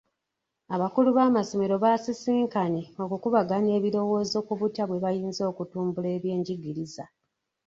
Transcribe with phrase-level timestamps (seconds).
[0.75, 7.03] Abakulu b'amassomero baasisinkanye okukubaganya ebirowoozo ku butya bwe bayinza okutumbula ebyenjigiriza.